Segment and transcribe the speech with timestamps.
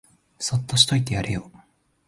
[0.39, 1.51] そっとしといてやれよ